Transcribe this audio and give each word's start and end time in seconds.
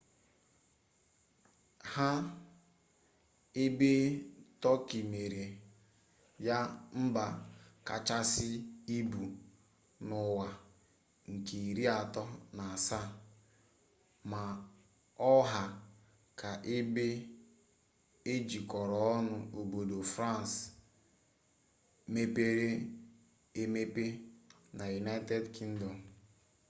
nha 1.91 2.07
ebe 3.63 3.91
tọki 4.63 4.99
mere 5.11 5.43
ya 6.47 6.57
mba 7.01 7.25
kachasị 7.87 8.49
ibu 8.97 9.23
n'ụwa 10.07 10.47
nke 11.31 11.55
iri 11.69 11.85
atọ 11.99 12.23
na 12.57 12.63
asaa 12.75 13.09
ma 14.31 14.41
ọ 15.31 15.33
ha 15.51 15.63
ka 16.39 16.51
ebe 16.75 17.05
e 18.31 18.33
jikọtara 18.49 18.97
ọnụ 19.17 19.35
obodo 19.59 19.99
frans 20.13 20.51
mepere 22.13 22.69
emepe 23.63 24.05
na 24.77 24.85
united 25.01 25.43
kingdom 25.55 25.97